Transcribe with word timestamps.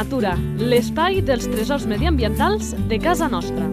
Natura, 0.00 0.30
l'espai 0.56 1.18
dels 1.20 1.44
tresors 1.50 1.82
mediambientals 1.84 2.70
de 2.88 2.96
casa 3.02 3.26
nostra. 3.28 3.66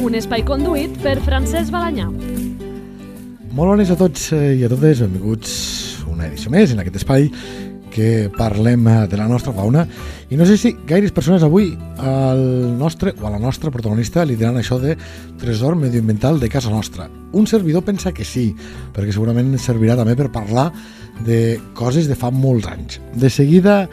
Un 0.00 0.16
espai 0.16 0.46
conduït 0.48 0.94
per 1.04 1.18
Francesc 1.26 1.74
Balanyà. 1.74 2.06
Molt 3.52 3.60
bones 3.66 3.92
a 3.92 3.98
tots 4.00 4.30
eh, 4.32 4.54
i 4.62 4.64
a 4.64 4.70
totes, 4.72 5.02
benvinguts 5.04 5.52
una 6.08 6.30
edició 6.30 6.54
més 6.54 6.72
en 6.72 6.80
aquest 6.80 6.96
espai 7.02 7.28
que 7.92 8.30
parlem 8.38 8.88
eh, 8.88 8.98
de 9.12 9.20
la 9.20 9.28
nostra 9.28 9.52
fauna 9.52 9.84
i 10.30 10.36
no 10.38 10.46
sé 10.46 10.56
si 10.56 10.70
gaires 10.86 11.10
persones 11.10 11.42
avui 11.42 11.72
al 11.98 12.40
nostre 12.78 13.12
o 13.18 13.26
a 13.26 13.32
la 13.34 13.40
nostra 13.42 13.72
protagonista 13.74 14.22
li 14.24 14.36
diran 14.38 14.60
això 14.60 14.78
de 14.78 14.94
tresor 15.40 15.74
medioambiental 15.74 16.38
de 16.38 16.48
casa 16.48 16.70
nostra. 16.70 17.08
Un 17.32 17.48
servidor 17.50 17.82
pensa 17.82 18.14
que 18.14 18.24
sí, 18.24 18.52
perquè 18.94 19.10
segurament 19.10 19.50
servirà 19.58 19.98
també 19.98 20.14
per 20.14 20.30
parlar 20.30 20.70
de 21.26 21.58
coses 21.74 22.06
de 22.06 22.14
fa 22.14 22.30
molts 22.30 22.70
anys. 22.70 23.00
De 23.18 23.30
seguida 23.30 23.88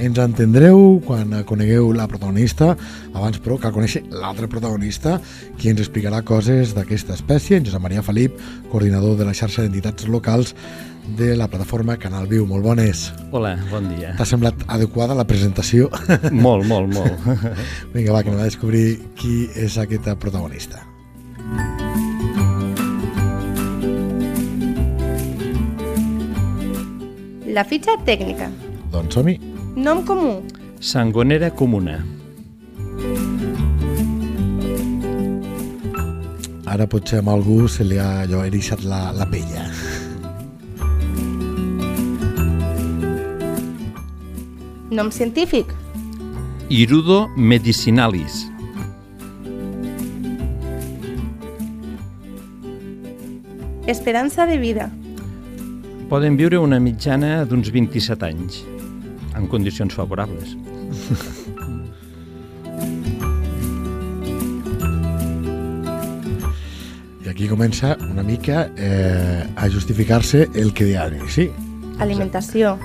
ens 0.00 0.16
entendreu 0.18 1.02
quan 1.04 1.34
conegueu 1.44 1.90
la 1.92 2.08
protagonista, 2.08 2.72
abans 3.12 3.36
però 3.44 3.58
cal 3.60 3.74
conèixer 3.74 4.02
l'altre 4.08 4.48
protagonista, 4.48 5.18
qui 5.60 5.68
ens 5.68 5.82
explicarà 5.84 6.22
coses 6.24 6.72
d'aquesta 6.72 7.12
espècie, 7.18 7.58
en 7.58 7.68
Josep 7.68 7.84
Maria 7.84 8.02
Felip, 8.02 8.40
coordinador 8.72 9.18
de 9.20 9.28
la 9.28 9.36
xarxa 9.36 9.62
d'entitats 9.62 10.08
locals 10.08 10.54
de 11.06 11.36
la 11.36 11.48
plataforma 11.48 11.96
Canal 11.98 12.26
Viu. 12.26 12.46
Molt 12.46 12.64
bones. 12.64 13.12
Hola, 13.30 13.56
bon 13.70 13.88
dia. 13.90 14.14
T'ha 14.18 14.26
semblat 14.28 14.64
adequada 14.70 15.16
la 15.18 15.26
presentació? 15.28 15.90
Molt, 16.46 16.66
molt, 16.68 16.92
molt. 16.94 17.26
Vinga, 17.94 18.12
va, 18.14 18.22
que 18.22 18.30
anem 18.30 18.42
a 18.42 18.48
descobrir 18.48 18.98
qui 19.18 19.46
és 19.58 19.76
aquesta 19.80 20.16
protagonista. 20.16 20.82
La 27.52 27.66
fitxa 27.68 27.98
tècnica. 28.06 28.48
Doncs 28.92 29.18
som-hi. 29.18 29.36
Nom 29.76 30.00
comú. 30.08 30.38
Sangonera 30.80 31.50
comuna. 31.52 31.98
Ara 36.72 36.86
potser 36.88 37.20
amb 37.20 37.28
algú 37.34 37.66
se 37.68 37.84
li 37.84 37.98
ha 38.00 38.22
allò, 38.22 38.46
erixat 38.48 38.86
la, 38.88 39.10
la 39.12 39.28
pella. 39.28 39.66
Nom 44.92 45.10
científic. 45.10 45.66
Irudo 46.68 47.30
medicinalis. 47.34 48.46
Esperança 53.86 54.44
de 54.44 54.58
vida. 54.58 54.90
Poden 56.12 56.36
viure 56.36 56.60
una 56.60 56.76
mitjana 56.76 57.46
d'uns 57.48 57.72
27 57.72 58.28
anys, 58.28 58.60
en 59.32 59.48
condicions 59.48 59.96
favorables. 59.96 60.52
I 67.24 67.32
aquí 67.32 67.48
comença 67.48 67.96
una 68.12 68.22
mica 68.22 68.68
eh, 68.76 69.48
a 69.56 69.70
justificar-se 69.72 70.50
el 70.52 70.76
que 70.76 70.84
deia 70.84 71.08
l'inici. 71.08 71.48
Alimentació. 71.96 72.76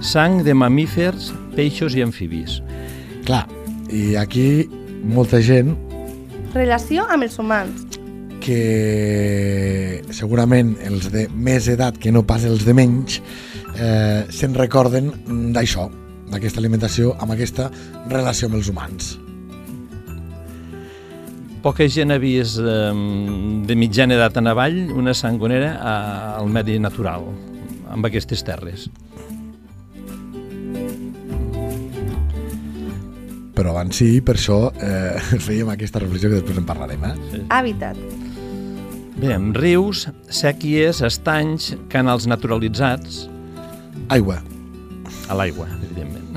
Sang 0.00 0.42
de 0.44 0.54
mamífers, 0.54 1.32
peixos 1.56 1.94
i 1.96 2.02
amfibis. 2.04 2.60
Clar, 3.26 3.46
i 3.90 4.14
aquí 4.20 4.66
molta 5.06 5.40
gent 5.42 5.74
Relació 6.54 7.04
amb 7.12 7.26
els 7.26 7.38
humans. 7.38 7.82
que 8.40 10.02
segurament 10.14 10.76
els 10.86 11.08
de 11.10 11.24
més 11.34 11.66
edat 11.68 11.96
que 11.98 12.12
no 12.14 12.22
pas 12.22 12.44
els 12.46 12.62
de 12.64 12.74
menys 12.78 13.16
eh, 13.74 14.22
se'n 14.30 14.54
recorden 14.54 15.08
d'això, 15.52 15.88
d'aquesta 16.30 16.60
alimentació 16.62 17.16
amb 17.18 17.32
aquesta 17.34 17.70
relació 18.08 18.46
amb 18.46 18.60
els 18.60 18.68
humans. 18.70 19.16
Poca 21.64 21.88
gent 21.90 22.14
ha 22.14 22.20
vist 22.22 22.60
eh, 22.62 22.92
de 23.66 23.74
mitjana 23.74 24.14
edat 24.14 24.38
en 24.38 24.46
avall 24.52 24.78
una 24.94 25.14
sangonera 25.14 25.72
a- 25.80 26.36
al 26.38 26.46
medi 26.48 26.78
natural, 26.78 27.26
amb 27.90 28.06
aquestes 28.06 28.44
terres. 28.46 28.86
Però 33.56 33.72
abans 33.72 33.96
sí, 33.96 34.20
per 34.20 34.36
això 34.36 34.58
eh, 34.76 35.16
fèiem 35.46 35.70
aquesta 35.72 36.02
reflexió 36.02 36.30
que 36.30 36.40
després 36.42 36.60
en 36.60 36.68
parlarem. 36.68 37.06
Eh? 37.08 37.42
Hàbitat. 37.56 37.98
Bé, 39.16 39.32
amb 39.32 39.56
rius, 39.56 40.04
sèquies, 40.28 41.00
estanys, 41.06 41.70
canals 41.88 42.26
naturalitzats, 42.28 43.24
Aigua. 44.12 44.42
a 45.32 45.34
l'aigua, 45.38 45.70
evidentment. 45.80 46.36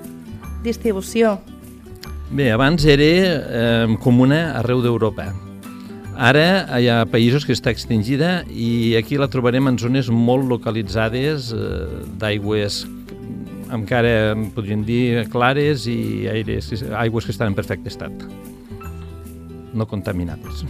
Distribució. 0.68 1.40
Bé, 2.30 2.52
abans 2.54 2.86
era 2.86 3.10
eh, 3.10 3.96
comuna 4.04 4.52
arreu 4.60 4.84
d'Europa. 4.84 5.32
Ara 6.20 6.78
hi 6.78 6.86
ha 6.92 7.00
països 7.08 7.46
que 7.48 7.54
està 7.56 7.72
extingida 7.74 8.44
i 8.52 8.94
aquí 8.98 9.16
la 9.18 9.26
trobarem 9.32 9.66
en 9.70 9.78
zones 9.80 10.10
molt 10.12 10.46
localitzades 10.46 11.50
eh, 11.56 11.60
d'aigües 12.20 12.84
encara 13.72 14.34
podríem 14.54 14.84
dir 14.84 15.28
clares 15.30 15.86
i 15.90 16.26
aires, 16.30 16.72
aigües 16.96 17.24
que 17.26 17.32
estan 17.34 17.52
en 17.52 17.58
perfecte 17.58 17.88
estat 17.88 18.12
no 19.72 19.86
contaminades. 19.86 20.64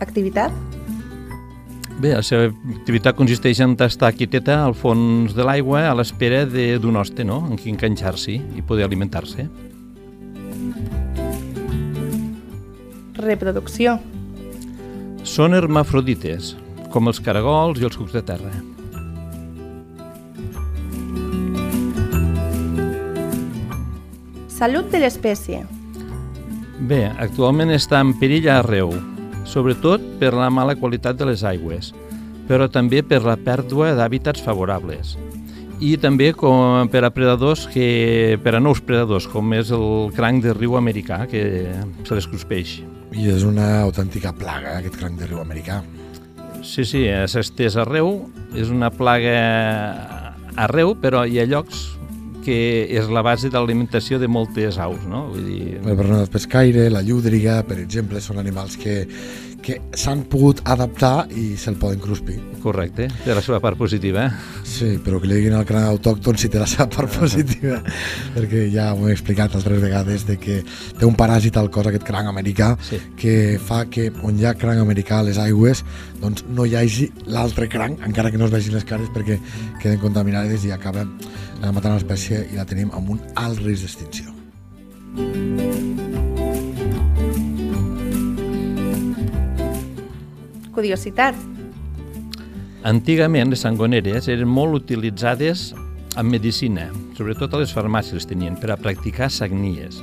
Activitat. 0.00 0.52
Bé, 1.96 2.10
la 2.12 2.20
seva 2.20 2.50
activitat 2.74 3.16
consisteix 3.16 3.60
en 3.64 3.72
estar 3.86 4.10
quieteta 4.12 4.58
al 4.66 4.74
fons 4.76 5.32
de 5.36 5.44
l'aigua 5.48 5.86
a 5.88 5.94
l'espera 5.96 6.44
de- 6.44 6.78
d'un 6.78 6.96
hoste, 6.96 7.24
no?, 7.24 7.38
en 7.48 7.56
qui 7.56 7.70
enganxar-s'hi 7.72 8.36
i 8.56 8.62
poder 8.62 8.84
alimentar-se. 8.84 9.48
Reproducció. 13.14 13.98
Són 15.26 15.56
hermafrodites, 15.58 16.52
com 16.94 17.10
els 17.10 17.18
caragols 17.18 17.80
i 17.82 17.86
els 17.88 17.96
cucs 17.98 18.14
de 18.14 18.22
terra. 18.24 18.52
Salut 24.56 24.88
de 24.94 25.02
l'espècie. 25.02 25.64
Bé, 26.86 27.02
actualment 27.10 27.74
està 27.74 28.00
en 28.04 28.14
perill 28.20 28.46
arreu, 28.54 28.94
sobretot 29.44 30.04
per 30.22 30.30
la 30.36 30.48
mala 30.48 30.78
qualitat 30.78 31.18
de 31.18 31.28
les 31.28 31.42
aigües, 31.44 31.90
però 32.46 32.70
també 32.70 33.02
per 33.02 33.24
la 33.26 33.36
pèrdua 33.36 33.96
d'hàbitats 33.98 34.46
favorables 34.46 35.16
i 35.80 35.96
també 36.00 36.30
com 36.36 36.88
per 36.92 37.02
a 37.04 37.10
predadors 37.12 37.66
que, 37.72 38.38
per 38.42 38.56
a 38.56 38.60
nous 38.62 38.80
predadors, 38.84 39.26
com 39.28 39.52
és 39.56 39.72
el 39.74 40.12
cranc 40.16 40.44
de 40.44 40.54
riu 40.56 40.76
americà, 40.78 41.24
que 41.30 41.42
se 42.06 42.16
les 42.16 42.28
cruspeix. 42.30 42.78
I 43.16 43.28
és 43.32 43.44
una 43.46 43.82
autèntica 43.82 44.32
plaga, 44.36 44.78
aquest 44.80 44.96
cranc 45.00 45.20
de 45.20 45.28
riu 45.28 45.40
americà. 45.42 45.82
Sí, 46.66 46.84
sí, 46.84 47.04
s'ha 47.06 47.44
estès 47.44 47.76
arreu, 47.78 48.24
és 48.56 48.72
una 48.72 48.90
plaga 48.90 49.36
arreu, 50.56 50.96
però 50.98 51.26
hi 51.28 51.38
ha 51.40 51.46
llocs 51.46 51.92
que 52.46 52.86
és 52.94 53.08
la 53.10 53.24
base 53.26 53.50
de 53.50 53.58
l'alimentació 53.58 54.20
de 54.22 54.28
moltes 54.30 54.78
aus, 54.78 55.02
no? 55.10 55.24
Vull 55.32 55.46
dir, 55.48 55.80
El 55.82 55.98
bernat 55.98 56.30
pescaire, 56.30 56.86
la 56.94 57.02
llúdriga, 57.02 57.58
per 57.66 57.80
exemple, 57.82 58.22
són 58.22 58.38
animals 58.38 58.78
que, 58.78 59.00
que 59.66 59.80
s'han 59.98 60.20
pogut 60.30 60.60
adaptar 60.70 61.26
i 61.34 61.56
se'l 61.58 61.74
poden 61.80 61.98
cruspir. 61.98 62.36
correcte, 62.66 63.04
té 63.22 63.30
la 63.34 63.42
seva 63.42 63.60
part 63.62 63.78
positiva. 63.78 64.24
Sí, 64.66 64.96
però 65.04 65.20
que 65.22 65.28
li 65.30 65.36
diguin 65.38 65.54
al 65.54 65.64
cranc 65.66 65.86
autòcton 65.86 66.34
si 66.38 66.48
té 66.50 66.58
la 66.58 66.66
seva 66.66 66.88
part 66.90 67.12
positiva, 67.14 67.76
perquè 68.34 68.64
ja 68.72 68.88
ho 68.94 69.06
he 69.06 69.12
explicat 69.14 69.54
altres 69.54 69.78
vegades 69.82 70.24
de 70.26 70.34
que 70.42 70.56
té 70.98 71.06
un 71.06 71.14
paràsit 71.14 71.54
al 71.60 71.70
cos 71.70 71.86
aquest 71.86 72.02
cranc 72.08 72.26
americà 72.30 72.72
Sí. 72.82 72.98
que 73.16 73.36
fa 73.62 73.84
que 73.86 74.08
on 74.26 74.38
hi 74.38 74.46
ha 74.46 74.54
cranc 74.58 74.82
americà 74.82 75.20
a 75.20 75.26
les 75.28 75.38
aigües 75.38 75.84
doncs 76.20 76.42
no 76.48 76.66
hi 76.66 76.74
hagi 76.74 77.10
l'altre 77.26 77.68
cranc, 77.68 78.02
encara 78.06 78.30
que 78.32 78.38
no 78.38 78.46
es 78.46 78.54
vegin 78.54 78.74
les 78.74 78.84
cares 78.84 79.08
perquè 79.14 79.38
queden 79.82 79.98
contaminades 80.02 80.64
i 80.66 80.70
acaba 80.74 81.06
eh, 81.06 81.70
matant 81.70 81.94
l'espècie 81.94 82.48
i 82.52 82.56
la 82.58 82.66
tenim 82.66 82.90
amb 82.94 83.10
un 83.14 83.22
alt 83.34 83.62
risc 83.62 83.86
d'extinció. 83.86 84.34
Curiositat. 90.76 91.38
Antigament 92.86 93.50
les 93.50 93.64
sangoneres 93.64 94.28
eren 94.30 94.50
molt 94.52 94.76
utilitzades 94.84 95.72
en 96.16 96.28
medicina, 96.28 96.90
sobretot 97.16 97.54
a 97.56 97.62
les 97.62 97.72
farmàcies 97.74 98.20
les 98.20 98.28
tenien, 98.28 98.54
per 98.60 98.70
a 98.72 98.78
practicar 98.80 99.30
sagnies. 99.32 99.98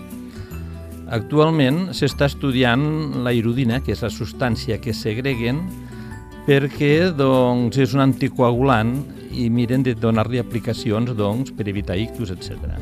Actualment 1.13 1.91
s'està 1.93 2.27
estudiant 2.31 2.83
la 3.25 3.33
irodina, 3.37 3.79
que 3.85 3.93
és 3.93 4.01
la 4.01 4.11
substància 4.13 4.79
que 4.81 4.95
segreguen 4.97 5.61
perquè 6.47 7.11
doncs, 7.15 7.77
és 7.79 7.93
un 7.95 8.03
anticoagulant 8.03 8.95
i 9.31 9.49
miren 9.53 9.85
de 9.85 9.95
donar-li 9.95 10.41
aplicacions 10.41 11.13
doncs, 11.17 11.53
per 11.55 11.67
evitar 11.69 11.97
ictus, 12.01 12.33
etc. 12.33 12.73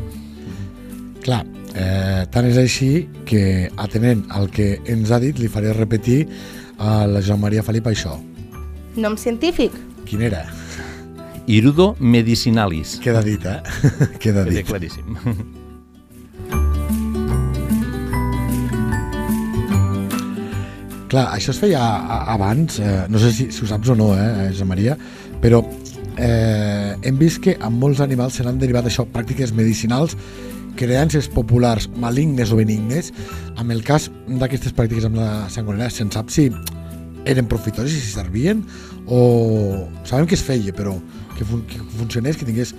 Clar, 1.21 1.43
eh, 1.75 2.23
tant 2.33 2.47
és 2.49 2.57
així 2.57 3.05
que, 3.27 3.69
atenent 3.77 4.25
al 4.33 4.49
que 4.49 4.73
ens 4.89 5.11
ha 5.11 5.19
dit, 5.21 5.38
li 5.38 5.51
faré 5.51 5.75
repetir 5.77 6.23
a 6.81 7.06
la 7.07 7.22
Joan 7.22 7.39
Maria 7.44 7.62
Felip 7.63 7.88
això. 7.92 8.18
Nom 8.98 9.16
científic. 9.18 9.75
Quin 10.10 10.25
era? 10.28 10.44
Irudo 11.48 11.92
medicinalis. 12.00 12.98
Queda 13.04 13.22
dit, 13.25 13.45
eh? 13.45 13.60
Queda 14.22 14.44
Queda 14.44 14.45
dit. 14.50 14.66
claríssim. 14.68 15.18
Clar, 21.12 21.25
això 21.36 21.51
es 21.51 21.60
feia 21.60 21.80
abans, 22.31 22.78
eh, 22.80 23.01
no 23.12 23.19
sé 23.19 23.34
si, 23.36 23.50
si 23.51 23.66
ho 23.66 23.68
saps 23.68 23.89
o 23.92 23.95
no, 24.00 24.13
eh, 24.16 24.51
Joan 24.56 24.69
Maria, 24.69 24.94
però 25.44 25.60
eh, 26.16 26.95
hem 27.04 27.18
vist 27.19 27.42
que 27.44 27.57
amb 27.60 27.81
molts 27.84 28.00
animals 28.00 28.38
se 28.39 28.45
n'han 28.48 28.62
derivat 28.62 28.88
això, 28.88 29.04
pràctiques 29.12 29.51
medicinals, 29.57 30.16
creences 30.79 31.29
populars 31.31 31.89
malignes 32.01 32.51
o 32.51 32.59
benignes. 32.59 33.12
Amb 33.57 33.73
el 33.75 33.83
cas 33.88 34.09
d'aquestes 34.27 34.75
pràctiques 34.77 35.07
amb 35.07 35.19
la 35.21 35.50
sangonera, 35.53 35.89
se'n 35.89 36.12
sap 36.13 36.31
si 36.33 36.50
eren 37.29 37.50
profitoses 37.50 37.94
i 37.94 38.01
si 38.01 38.15
servien 38.15 38.63
o 39.06 39.88
sabem 40.07 40.25
que 40.29 40.38
es 40.38 40.44
feia 40.45 40.73
però 40.73 40.95
que, 41.38 41.45
fun 41.45 41.62
que 41.69 41.81
funcionés, 41.97 42.38
que 42.38 42.47
tingués 42.47 42.73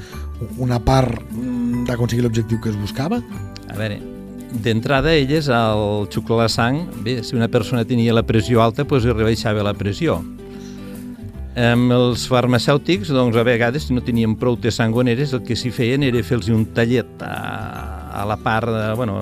una 0.58 0.80
part 0.82 1.20
mm, 1.30 1.84
d'aconseguir 1.86 2.24
l'objectiu 2.26 2.60
que 2.62 2.72
es 2.72 2.78
buscava 2.78 3.20
A 3.70 3.78
veure, 3.78 4.00
d'entrada 4.52 5.14
elles 5.14 5.48
al 5.48 6.08
xuclar 6.12 6.42
la 6.42 6.48
sang, 6.52 6.84
bé, 7.04 7.20
si 7.24 7.36
una 7.38 7.48
persona 7.48 7.86
tenia 7.88 8.14
la 8.14 8.26
pressió 8.26 8.62
alta, 8.62 8.84
doncs 8.84 9.06
li 9.06 9.14
rebaixava 9.14 9.64
la 9.64 9.72
pressió. 9.74 10.18
Amb 11.52 11.93
els 11.93 12.22
farmacèutics, 12.32 13.10
doncs, 13.12 13.37
a 13.37 13.43
vegades, 13.44 13.90
no 13.93 14.00
tenien 14.00 14.38
prou 14.40 14.56
de 14.56 14.70
sangoneres, 14.72 15.34
el 15.37 15.43
que 15.44 15.56
s'hi 15.58 15.69
feien 15.75 16.02
era 16.06 16.22
fer-los 16.25 16.49
un 16.49 16.64
tallet 16.72 17.20
a, 17.20 18.22
a 18.22 18.25
la 18.25 18.38
part, 18.40 18.70
de, 18.72 18.87
bueno, 18.96 19.19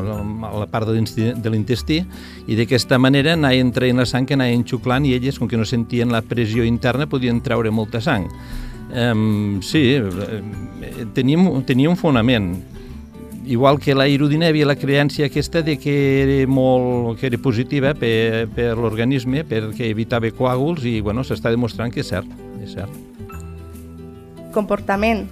a 0.46 0.52
la 0.60 0.68
part 0.70 0.86
de 0.86 1.50
l'intestí 1.50 1.98
i 2.46 2.58
d'aquesta 2.58 3.00
manera 3.02 3.34
anaven 3.34 3.72
traient 3.74 3.98
la 3.98 4.06
sang 4.06 4.28
que 4.30 4.38
anaven 4.38 4.62
xuclant 4.62 5.08
i 5.10 5.16
elles, 5.18 5.40
com 5.42 5.50
que 5.50 5.58
no 5.58 5.66
sentien 5.66 6.14
la 6.14 6.22
pressió 6.22 6.62
interna, 6.62 7.10
podien 7.10 7.42
treure 7.42 7.74
molta 7.74 7.98
sang. 7.98 8.28
Um, 8.90 9.58
sí, 9.62 9.98
eh, 9.98 11.06
teníem, 11.14 11.48
tenia 11.66 11.90
un 11.90 11.98
fonament 11.98 12.52
igual 13.50 13.80
que 13.82 13.96
la 13.98 14.06
aerodinèmia, 14.06 14.68
la 14.68 14.78
creència 14.78 15.26
aquesta 15.26 15.64
de 15.66 15.74
que 15.80 15.94
era 16.22 16.38
molt 16.46 17.18
que 17.18 17.26
era 17.26 17.38
positiva 17.42 17.92
per, 17.98 18.46
per 18.54 18.72
l'organisme 18.78 19.42
perquè 19.48 19.90
evitava 19.90 20.30
coàguls 20.30 20.86
i 20.86 21.00
bueno, 21.02 21.26
s'està 21.26 21.50
demostrant 21.50 21.90
que 21.90 22.04
és 22.04 22.12
cert, 22.14 22.30
és 22.62 22.76
cert. 22.78 22.94
Comportament. 24.54 25.26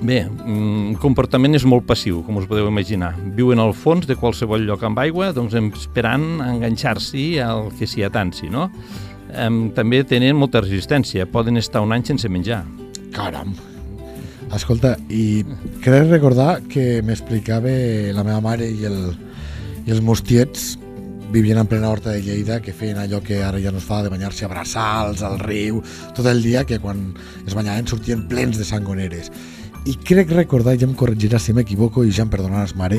Bé, 0.00 0.22
mm, 0.24 0.96
comportament 1.02 1.58
és 1.58 1.66
molt 1.68 1.84
passiu, 1.86 2.22
com 2.24 2.38
us 2.40 2.46
podeu 2.48 2.70
imaginar. 2.70 3.12
Viuen 3.36 3.60
al 3.60 3.74
fons 3.76 4.06
de 4.08 4.16
qualsevol 4.16 4.64
lloc 4.64 4.86
amb 4.86 5.02
aigua, 5.02 5.32
doncs 5.36 5.58
esperant 5.58 6.40
enganxar-s'hi 6.46 7.26
al 7.44 7.68
que 7.76 7.90
s'hi 7.90 8.06
atansi, 8.06 8.48
no? 8.48 8.70
També 9.76 10.02
tenen 10.02 10.38
molta 10.38 10.64
resistència, 10.64 11.28
poden 11.30 11.60
estar 11.60 11.84
un 11.84 11.92
any 11.94 12.06
sense 12.06 12.28
menjar. 12.32 12.64
Caram. 13.14 13.52
Escolta, 14.50 14.96
i 15.06 15.44
crec 15.84 16.08
recordar 16.10 16.60
que 16.66 17.00
m'explicava 17.06 17.70
la 18.16 18.24
meva 18.26 18.40
mare 18.42 18.66
i, 18.66 18.82
el, 18.88 19.12
i 19.86 19.92
els 19.94 20.00
meus 20.02 20.24
tiets 20.26 20.72
vivien 21.30 21.60
en 21.60 21.68
plena 21.70 21.92
horta 21.92 22.10
de 22.10 22.22
Lleida, 22.24 22.58
que 22.58 22.74
feien 22.74 22.98
allò 22.98 23.20
que 23.22 23.38
ara 23.46 23.60
ja 23.62 23.70
no 23.70 23.78
es 23.78 23.86
fa, 23.86 24.00
de 24.02 24.10
banyar-se 24.10 24.44
a 24.44 24.50
braçals, 24.50 25.22
al 25.22 25.38
riu, 25.38 25.78
tot 26.16 26.26
el 26.26 26.42
dia, 26.42 26.64
que 26.66 26.80
quan 26.82 27.12
es 27.46 27.54
banyaven 27.54 27.86
sortien 27.86 28.26
plens 28.28 28.58
de 28.58 28.66
sangoneres. 28.66 29.30
I 29.86 29.94
crec 30.02 30.34
recordar, 30.34 30.74
ja 30.80 30.88
em 30.88 30.98
corregiràs 30.98 31.46
si 31.46 31.54
m'equivoco, 31.54 32.02
i 32.02 32.10
ja 32.10 32.26
em 32.26 32.34
perdonaràs, 32.34 32.74
mare, 32.74 32.98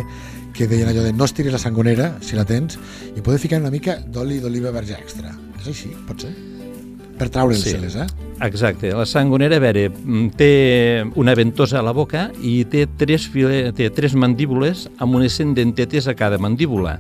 que 0.56 0.69
deien 0.71 0.88
allò 0.88 1.04
de 1.04 1.12
no 1.12 1.27
estiris 1.27 1.51
la 1.51 1.59
sangonera, 1.59 2.13
si 2.24 2.39
la 2.39 2.47
tens, 2.47 2.80
i 3.12 3.19
poder 3.19 3.44
ficar 3.44 3.59
una 3.59 3.75
mica 3.75 4.00
d'oli 4.07 4.39
d'oliva 4.39 4.71
verge 4.71 4.95
extra. 4.95 5.36
És 5.59 5.68
així? 5.75 5.92
Pot 6.07 6.24
ser? 6.24 6.31
Per 7.21 7.29
traure'ls-les, 7.29 7.95
eh? 8.01 8.07
Exacte, 8.41 8.89
la 8.97 9.06
sangonera, 9.06 9.59
a 9.59 9.62
veure, 9.62 9.89
mm, 9.91 10.29
té 10.33 11.03
una 11.21 11.35
ventosa 11.38 11.77
a 11.77 11.83
la 11.85 11.94
boca 11.94 12.31
i 12.41 12.63
té 12.65 12.88
tres, 12.97 13.27
file, 13.29 13.69
té 13.77 13.91
tres 13.94 14.15
mandíbules 14.18 14.88
amb 14.97 15.19
unes 15.19 15.38
100 15.38 15.53
dentetes 15.53 16.07
a 16.09 16.15
cada 16.18 16.39
mandíbula. 16.41 16.97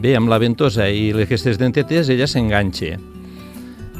Bé, 0.00 0.14
amb 0.16 0.32
la 0.32 0.38
ventosa 0.40 0.88
i 0.88 1.10
aquestes 1.12 1.60
dentetes 1.60 2.08
ella 2.08 2.24
s'enganxa. 2.26 2.96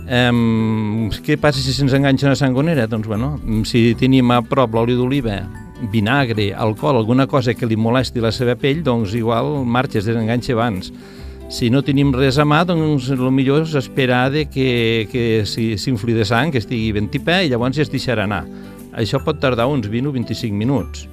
Um, 0.09 1.11
què 1.23 1.37
passa 1.37 1.61
si 1.61 1.77
se'ns 1.77 1.93
enganxa 1.93 2.31
una 2.31 2.41
sangonera? 2.41 2.89
Doncs, 2.89 3.07
bueno, 3.07 3.37
si 3.69 3.93
tenim 4.01 4.33
a 4.33 4.41
prop 4.41 4.73
l'oli 4.75 4.97
d'oliva, 4.97 5.43
vinagre, 5.93 6.55
alcohol, 6.55 6.97
alguna 6.97 7.27
cosa 7.27 7.53
que 7.53 7.69
li 7.69 7.77
molesti 7.77 8.25
la 8.25 8.33
seva 8.33 8.57
pell, 8.57 8.81
doncs 8.83 9.13
igual 9.13 9.61
marxes, 9.67 10.09
desenganxa 10.09 10.57
abans. 10.57 10.89
Si 11.51 11.67
no 11.67 11.81
tenim 11.83 12.13
res 12.15 12.37
a 12.39 12.45
mà, 12.47 12.61
doncs 12.63 13.09
el 13.11 13.25
millor 13.35 13.65
és 13.65 13.73
esperar 13.75 14.29
de 14.31 14.45
que, 14.47 15.09
que 15.11 15.23
si 15.51 15.73
s'infli 15.83 16.15
de 16.15 16.23
sang, 16.23 16.53
que 16.55 16.61
estigui 16.63 16.93
ben 16.95 17.09
tipà, 17.11 17.41
i 17.43 17.49
llavors 17.51 17.75
ja 17.75 17.83
es 17.83 17.91
deixarà 17.91 18.23
anar. 18.29 18.45
Això 18.95 19.19
pot 19.25 19.41
tardar 19.43 19.67
uns 19.67 19.89
20 19.91 20.13
o 20.13 20.15
25 20.15 20.55
minuts. 20.55 21.09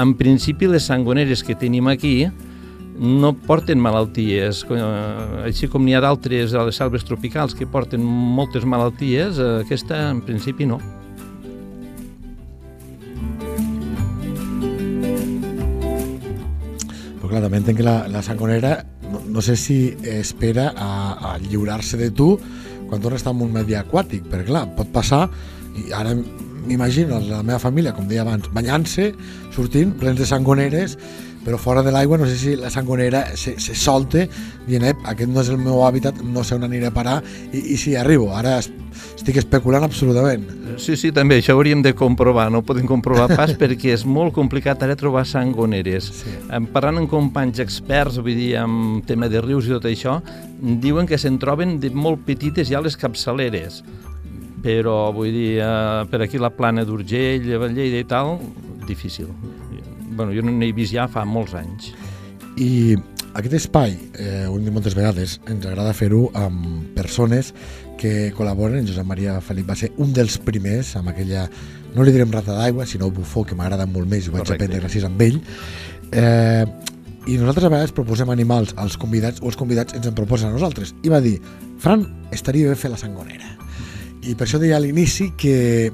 En 0.00 0.14
principi, 0.16 0.70
les 0.72 0.88
sangoneres 0.88 1.44
que 1.44 1.52
tenim 1.52 1.90
aquí 1.92 2.14
no 2.96 3.34
porten 3.44 3.76
malalties, 3.80 4.62
eh, 4.72 4.80
així 5.44 5.68
com 5.68 5.84
n'hi 5.84 5.98
ha 5.98 6.00
d'altres 6.00 6.56
a 6.56 6.64
les 6.64 6.80
selves 6.80 7.04
tropicals 7.04 7.52
que 7.52 7.68
porten 7.68 8.00
moltes 8.00 8.64
malalties, 8.64 9.36
eh, 9.36 9.50
aquesta 9.66 10.00
en 10.14 10.24
principi 10.24 10.64
no. 10.64 10.80
Però 17.20 17.28
clar, 17.28 17.44
també 17.44 17.60
entenc 17.60 17.82
que 17.82 17.88
la, 17.90 17.98
la 18.08 18.24
sangonera 18.24 18.78
no, 19.12 19.22
no 19.28 19.44
sé 19.44 19.56
si 19.60 19.78
espera 20.08 20.70
a, 20.74 20.90
a 21.32 21.38
lliurar-se 21.44 22.00
de 22.00 22.10
tu 22.10 22.34
quan 22.88 23.00
tornes 23.00 23.24
en 23.24 23.40
un 23.40 23.52
medi 23.54 23.76
aquàtic, 23.78 24.26
perquè 24.28 24.50
clar, 24.50 24.66
pot 24.76 24.90
passar, 24.92 25.26
i 25.80 25.92
ara 25.96 26.12
m'imagino 26.12 27.20
la 27.24 27.40
meva 27.40 27.60
família, 27.62 27.94
com 27.96 28.04
deia 28.08 28.20
abans, 28.26 28.50
banyant-se, 28.52 29.12
sortint, 29.54 29.94
plens 30.00 30.20
de 30.20 30.26
sangoneres, 30.28 30.98
però 31.44 31.58
fora 31.58 31.82
de 31.82 31.92
l'aigua 31.94 32.18
no 32.18 32.26
sé 32.26 32.36
si 32.38 32.54
la 32.56 32.70
sangonera 32.70 33.24
se, 33.36 33.56
se 33.60 33.74
solte 33.74 34.28
dient, 34.66 34.84
ep, 34.86 35.02
aquest 35.10 35.30
no 35.30 35.42
és 35.42 35.50
el 35.50 35.58
meu 35.58 35.82
hàbitat, 35.86 36.22
no 36.22 36.44
sé 36.46 36.56
on 36.56 36.66
aniré 36.68 36.88
a 36.88 36.94
parar 36.94 37.18
i, 37.52 37.72
i 37.74 37.78
si 37.80 37.96
arribo. 37.98 38.30
Ara 38.36 38.58
es, 38.60 38.70
estic 39.16 39.38
especulant 39.42 39.84
absolutament. 39.86 40.44
Sí, 40.82 40.96
sí, 40.98 41.12
també, 41.14 41.40
això 41.40 41.56
hauríem 41.56 41.82
de 41.84 41.94
comprovar, 41.98 42.48
no 42.52 42.62
podem 42.66 42.86
comprovar 42.88 43.28
pas 43.32 43.54
perquè 43.60 43.92
és 43.96 44.06
molt 44.06 44.34
complicat 44.36 44.82
ara 44.86 44.96
trobar 44.98 45.24
sangoneres. 45.28 46.12
Sí. 46.22 46.36
Parlant 46.74 47.02
amb 47.02 47.10
companys 47.10 47.62
experts, 47.64 48.20
vull 48.22 48.38
dir, 48.38 48.52
amb 48.62 49.02
tema 49.08 49.30
de 49.32 49.42
rius 49.42 49.68
i 49.68 49.74
tot 49.76 49.88
això, 49.90 50.20
diuen 50.82 51.10
que 51.10 51.18
se'n 51.18 51.40
troben 51.42 51.78
de 51.82 51.90
molt 51.94 52.22
petites 52.28 52.70
ja 52.70 52.82
les 52.82 52.98
capçaleres, 52.98 53.82
però 54.62 55.10
vull 55.14 55.34
dir, 55.34 55.50
eh, 55.58 56.06
per 56.10 56.22
aquí 56.22 56.38
la 56.38 56.52
plana 56.54 56.86
d'Urgell, 56.86 57.50
Lleida 57.72 57.98
i 57.98 58.06
tal, 58.06 58.38
difícil. 58.86 59.30
Bueno, 60.16 60.32
jo 60.36 60.42
no 60.44 60.52
n'he 60.52 60.72
vist 60.76 60.94
ja 60.94 61.08
fa 61.10 61.24
molts 61.28 61.54
anys. 61.58 61.92
I 62.60 62.96
aquest 63.32 63.54
espai, 63.56 63.94
eh, 64.20 64.44
ho 64.46 64.56
hem 64.58 64.66
dit 64.66 64.74
moltes 64.74 64.94
vegades, 64.96 65.38
ens 65.48 65.64
agrada 65.64 65.94
fer-ho 65.96 66.26
amb 66.36 66.90
persones 66.96 67.52
que 68.00 68.32
col·laboren. 68.36 68.82
En 68.82 68.88
Josep 68.88 69.06
Maria 69.08 69.38
Felip 69.40 69.70
va 69.70 69.76
ser 69.78 69.92
un 69.96 70.12
dels 70.12 70.36
primers 70.44 70.94
amb 71.00 71.12
aquella, 71.12 71.46
no 71.94 72.04
li 72.04 72.12
direm 72.12 72.32
rata 72.32 72.56
d'aigua, 72.58 72.84
sinó 72.86 73.10
bufó, 73.10 73.46
que 73.48 73.56
m'agrada 73.56 73.86
molt 73.86 74.10
més 74.10 74.26
i 74.26 74.28
ho 74.28 74.36
vaig 74.36 74.44
Correcte. 74.44 74.64
aprendre 74.64 74.82
gràcies 74.84 75.04
a 75.08 75.12
ell. 75.24 75.40
Eh, 76.12 76.66
I 77.24 77.36
nosaltres 77.38 77.64
a 77.64 77.70
vegades 77.70 77.92
proposem 77.94 78.28
animals 78.30 78.74
als 78.76 78.96
convidats 78.98 79.40
o 79.40 79.46
els 79.46 79.56
convidats 79.56 79.94
ens 79.94 80.06
en 80.06 80.14
proposen 80.14 80.50
a 80.50 80.52
nosaltres. 80.52 80.94
I 81.02 81.08
va 81.08 81.20
dir, 81.22 81.40
Fran, 81.78 82.04
estaria 82.32 82.68
bé 82.68 82.74
fer 82.74 82.90
la 82.90 82.98
sangonera. 82.98 83.56
I 84.22 84.34
per 84.34 84.46
això 84.46 84.58
deia 84.58 84.76
a 84.76 84.82
l'inici 84.82 85.30
que, 85.38 85.92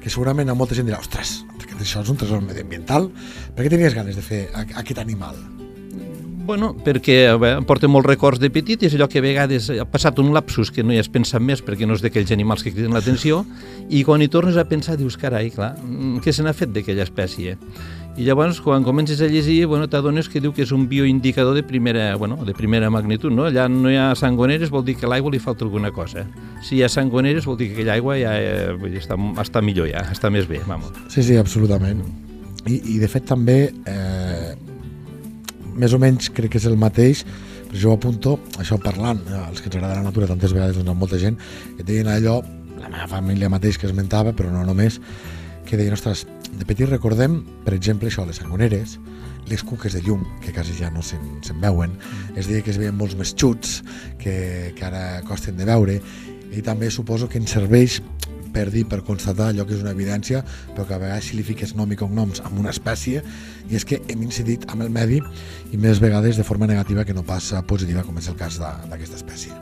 que 0.00 0.10
segurament 0.10 0.48
a 0.48 0.54
molta 0.54 0.74
gent 0.74 0.86
dirà, 0.86 1.00
ostres, 1.02 1.44
això 1.84 2.02
és 2.04 2.12
un 2.12 2.20
tresor 2.20 2.42
mediambiental. 2.44 3.10
Per 3.54 3.64
què 3.66 3.76
tenies 3.76 3.96
ganes 3.96 4.18
de 4.18 4.24
fer 4.24 4.46
aquest 4.56 4.98
animal? 5.04 5.38
Bueno, 6.44 6.74
perquè 6.76 7.32
bé, 7.40 7.54
porta 7.64 7.88
molts 7.88 8.04
records 8.04 8.40
de 8.42 8.50
petit 8.52 8.82
i 8.82 8.88
és 8.90 8.94
allò 8.98 9.06
que 9.08 9.22
a 9.22 9.24
vegades 9.24 9.70
ha 9.72 9.86
passat 9.88 10.18
un 10.20 10.34
lapsus 10.36 10.68
que 10.74 10.82
no 10.84 10.92
hi 10.92 10.98
has 11.00 11.08
pensat 11.08 11.40
més 11.40 11.62
perquè 11.64 11.86
no 11.88 11.96
és 11.96 12.02
d'aquells 12.04 12.34
animals 12.36 12.60
que 12.60 12.72
criden 12.74 12.92
l'atenció 12.92 13.38
i 13.88 14.02
quan 14.04 14.20
hi 14.20 14.28
tornes 14.28 14.58
a 14.60 14.66
pensar 14.68 14.98
dius, 15.00 15.16
carai, 15.16 15.48
clar, 15.54 15.72
mm, 15.80 16.20
què 16.20 16.34
se 16.36 16.44
n'ha 16.44 16.52
fet 16.52 16.74
d'aquella 16.74 17.06
espècie? 17.08 17.56
I 18.14 18.26
llavors, 18.28 18.60
quan 18.60 18.84
comences 18.84 19.22
a 19.24 19.26
llegir, 19.26 19.64
bueno, 19.66 19.88
t'adones 19.88 20.28
que 20.28 20.42
diu 20.44 20.52
que 20.54 20.62
és 20.62 20.72
un 20.76 20.84
bioindicador 20.86 21.56
de 21.56 21.64
primera, 21.64 22.12
bueno, 22.20 22.36
de 22.44 22.52
primera 22.54 22.90
magnitud, 22.92 23.32
no? 23.32 23.48
Allà 23.48 23.64
no 23.72 23.90
hi 23.90 23.96
ha 23.98 24.12
sangoneres, 24.14 24.70
vol 24.70 24.84
dir 24.84 24.94
que 25.00 25.08
l'aigua 25.10 25.32
li 25.32 25.40
falta 25.42 25.64
alguna 25.64 25.90
cosa. 25.90 26.26
Si 26.62 26.76
hi 26.76 26.84
ha 26.84 26.92
sangoneres, 26.92 27.48
vol 27.48 27.56
dir 27.58 27.72
que 27.72 27.80
aquella 27.80 27.96
aigua 27.96 28.18
ja 28.20 28.36
eh, 28.38 28.92
està, 29.00 29.18
està 29.42 29.64
millor 29.64 29.88
ja, 29.90 30.04
està 30.12 30.30
més 30.30 30.46
bé, 30.46 30.60
vamos. 30.68 30.92
Sí, 31.08 31.24
sí, 31.24 31.40
absolutament. 31.40 32.04
I, 32.68 32.78
i 32.94 33.00
de 33.00 33.08
fet 33.10 33.26
també, 33.28 33.58
eh, 33.82 34.03
més 35.76 35.94
o 35.94 36.00
menys 36.02 36.30
crec 36.34 36.54
que 36.54 36.60
és 36.62 36.68
el 36.70 36.78
mateix, 36.80 37.24
però 37.68 37.80
jo 37.80 37.90
ho 37.90 37.96
apunto, 37.98 38.36
això 38.62 38.78
parlant, 38.78 39.20
eh, 39.26 39.40
els 39.48 39.60
que 39.60 39.70
ens 39.70 39.76
agrada 39.76 40.00
la 40.00 40.08
natura 40.08 40.28
tantes 40.30 40.52
vegades 40.54 40.76
doncs, 40.78 40.90
amb 40.92 41.00
molta 41.00 41.18
gent, 41.18 41.38
que 41.76 41.86
deien 41.86 42.08
allò, 42.08 42.40
la 42.78 42.90
meva 42.90 43.08
família 43.10 43.50
mateix 43.50 43.78
que 43.78 43.88
esmentava, 43.88 44.32
però 44.32 44.52
no 44.52 44.64
només, 44.66 45.00
que 45.66 45.76
deien, 45.80 45.96
ostres, 45.96 46.26
de 46.54 46.64
petit 46.68 46.88
recordem, 46.90 47.40
per 47.64 47.74
exemple, 47.74 48.08
això, 48.08 48.26
les 48.28 48.38
sangoneres, 48.38 48.98
les 49.50 49.64
cuques 49.66 49.92
de 49.92 50.02
llum, 50.04 50.22
que 50.40 50.52
quasi 50.54 50.76
ja 50.78 50.90
no 50.94 51.02
se'n 51.02 51.40
se 51.44 51.56
veuen, 51.60 51.98
es 52.36 52.46
deia 52.46 52.62
que 52.62 52.70
es 52.70 52.78
veien 52.78 52.96
molts 52.96 53.16
més 53.18 53.34
xuts, 53.34 53.82
que, 54.20 54.72
que 54.76 54.86
ara 54.86 55.22
costen 55.26 55.58
de 55.58 55.66
veure, 55.68 55.98
i 56.54 56.62
també 56.62 56.90
suposo 56.94 57.28
que 57.28 57.40
ens 57.42 57.56
serveix 57.56 57.98
per 58.54 58.70
dir, 58.70 58.86
per 58.88 59.02
constatar 59.06 59.50
allò 59.50 59.66
que 59.66 59.74
és 59.76 59.82
una 59.82 59.92
evidència, 59.92 60.44
però 60.72 60.86
que 60.86 60.96
a 60.96 61.02
vegades 61.02 61.30
si 61.30 61.38
li 61.38 61.44
fiques 61.46 61.74
nom 61.74 61.90
i 61.90 61.98
cognoms 61.98 62.40
amb 62.46 62.62
una 62.62 62.72
espècie, 62.72 63.24
i 63.68 63.76
és 63.76 63.84
que 63.84 64.00
hem 64.08 64.22
incidit 64.22 64.68
amb 64.70 64.86
el 64.86 64.94
medi 64.94 65.20
i 65.72 65.80
més 65.80 66.00
vegades 66.02 66.38
de 66.38 66.46
forma 66.46 66.70
negativa 66.70 67.04
que 67.04 67.16
no 67.16 67.26
pas 67.26 67.52
positiva, 67.66 68.06
com 68.06 68.18
és 68.22 68.30
el 68.30 68.38
cas 68.38 68.60
d'aquesta 68.62 69.18
espècie. 69.20 69.54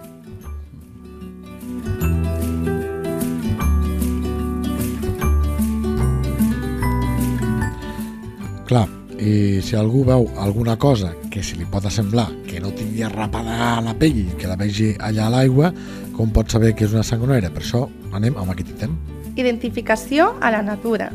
Clar, 8.69 8.87
i 9.21 9.61
si 9.63 9.77
algú 9.77 10.05
veu 10.09 10.25
alguna 10.41 10.79
cosa 10.81 11.13
que 11.31 11.43
se 11.45 11.59
li 11.59 11.67
pot 11.69 11.85
semblar 11.93 12.29
que 12.49 12.61
no 12.61 12.73
tingui 12.75 13.05
rapada 13.09 13.77
a 13.77 13.81
la 13.85 13.93
pell 13.99 14.33
que 14.39 14.49
la 14.49 14.57
vegi 14.57 14.95
allà 14.99 15.27
a 15.29 15.35
l'aigua, 15.35 15.73
com 16.17 16.33
pot 16.33 16.51
saber 16.51 16.73
que 16.75 16.89
és 16.89 16.95
una 16.97 17.05
sangonera? 17.07 17.51
Per 17.53 17.63
això 17.63 17.85
anem 18.17 18.37
amb 18.41 18.53
aquest 18.55 18.73
ítem. 18.77 18.97
Identificació 19.37 20.33
a 20.41 20.53
la 20.53 20.63
natura. 20.65 21.11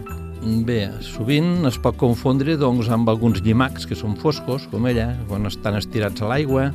Bé, 0.68 0.86
sovint 1.04 1.66
es 1.68 1.78
pot 1.82 1.98
confondre 2.00 2.56
doncs, 2.60 2.92
amb 2.94 3.10
alguns 3.10 3.42
llimacs 3.44 3.88
que 3.90 3.98
són 3.98 4.16
foscos, 4.22 4.68
com 4.72 4.86
ella, 4.88 5.10
quan 5.28 5.50
estan 5.50 5.76
estirats 5.80 6.24
a 6.24 6.30
l'aigua, 6.30 6.70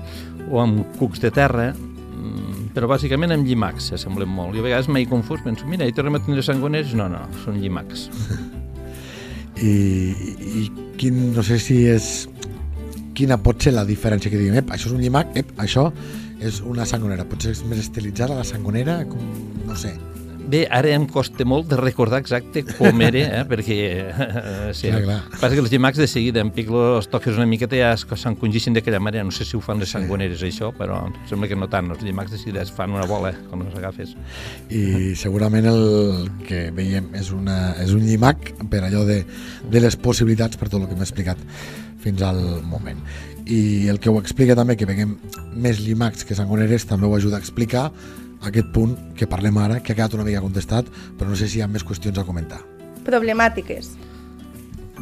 o 0.50 0.60
amb 0.60 0.82
cucs 0.98 1.22
de 1.22 1.30
terra, 1.32 1.70
mm, 1.72 2.72
però 2.74 2.90
bàsicament 2.90 3.32
amb 3.32 3.46
llimacs 3.46 3.88
s'assemblen 3.92 4.28
molt. 4.28 4.56
I 4.56 4.60
a 4.60 4.66
vegades 4.66 4.88
m'he 4.88 5.06
confós, 5.08 5.40
penso, 5.44 5.66
mira, 5.66 5.86
hi 5.86 5.94
tornem 5.96 6.18
a 6.18 6.22
tindre 6.24 6.42
sangoners? 6.42 6.92
No, 6.98 7.08
no, 7.08 7.22
són 7.44 7.62
llimacs. 7.62 8.08
I, 9.62 9.72
i 10.58 10.68
quin, 10.98 11.32
no 11.36 11.42
sé 11.46 11.58
si 11.62 11.84
és 11.86 12.28
quina 13.14 13.38
pot 13.38 13.62
ser 13.62 13.74
la 13.76 13.86
diferència 13.86 14.32
que 14.32 14.40
diguem, 14.40 14.58
ep, 14.62 14.72
això 14.74 14.90
és 14.90 14.96
un 14.96 15.02
llimac, 15.04 15.32
ep, 15.38 15.52
això 15.62 15.90
és 16.42 16.60
una 16.66 16.84
sangonera, 16.88 17.24
potser 17.28 17.52
és 17.54 17.62
més 17.68 17.78
estilitzada 17.84 18.34
la 18.34 18.46
sangonera, 18.48 19.02
com, 19.08 19.22
no 19.68 19.76
sé, 19.78 19.92
Bé, 20.52 20.66
ara 20.68 20.90
em 20.92 21.06
costa 21.08 21.46
molt 21.48 21.70
de 21.70 21.78
recordar 21.80 22.18
exacte 22.20 22.60
com 22.76 22.98
era, 23.00 23.20
eh? 23.40 23.44
perquè 23.48 23.76
eh, 24.12 24.72
sí, 24.76 24.90
Clar, 24.90 24.98
clar. 25.06 25.16
passa 25.40 25.54
que 25.54 25.62
els 25.62 25.70
llimacs 25.72 25.96
de 25.96 26.06
seguida 26.10 26.42
en 26.44 26.50
Piclo 26.52 26.98
els 26.98 27.08
toques 27.08 27.38
una 27.38 27.46
miqueta 27.48 27.78
ja 27.78 27.94
es- 27.96 28.04
s'encongissin 28.20 28.76
d'aquella 28.76 29.00
manera, 29.00 29.24
no 29.24 29.32
sé 29.32 29.46
si 29.48 29.56
ho 29.56 29.62
fan 29.64 29.80
les 29.80 29.88
Sí. 29.88 29.96
sangoneres 29.96 30.42
això, 30.44 30.68
però 30.76 30.98
sembla 31.30 31.48
que 31.48 31.56
no 31.56 31.70
tant, 31.72 31.88
els 31.94 32.02
llimacs 32.04 32.32
de 32.36 32.38
seguida 32.42 32.60
es 32.66 32.70
fan 32.70 32.92
una 32.92 33.06
bola 33.08 33.32
quan 33.48 33.62
els 33.64 33.74
agafes. 33.80 34.12
i 34.68 35.14
segurament 35.16 35.64
el 35.72 36.28
que 36.46 36.70
veiem 36.70 37.08
és, 37.14 37.30
una, 37.32 37.72
és 37.80 37.92
un 37.96 38.04
llimac 38.04 38.52
per 38.68 38.82
allò 38.84 39.06
de, 39.08 39.22
de 39.70 39.80
les 39.80 39.96
possibilitats 39.96 40.58
per 40.60 40.68
tot 40.68 40.82
el 40.82 40.88
que 40.88 40.94
m'he 41.00 41.06
explicat 41.08 41.38
fins 42.02 42.20
al 42.22 42.60
moment 42.66 42.98
i 43.46 43.88
el 43.88 43.98
que 43.98 44.10
ho 44.10 44.18
explica 44.20 44.54
també 44.54 44.76
que 44.76 44.84
veiem 44.86 45.16
més 45.56 45.80
llimacs 45.80 46.24
que 46.28 46.34
sangoneres 46.36 46.84
també 46.86 47.06
ho 47.08 47.16
ajuda 47.16 47.36
a 47.36 47.40
explicar 47.40 47.88
aquest 48.48 48.72
punt 48.74 48.96
que 49.18 49.30
parlem 49.30 49.58
ara 49.58 49.80
que 49.80 49.92
ha 49.92 49.96
quedat 49.96 50.14
una 50.18 50.26
mica 50.28 50.44
contestat 50.44 50.88
però 51.18 51.30
no 51.30 51.38
sé 51.38 51.48
si 51.48 51.60
hi 51.60 51.66
ha 51.66 51.70
més 51.70 51.84
qüestions 51.86 52.18
a 52.18 52.26
comentar 52.28 52.62
Problemàtiques. 53.02 53.96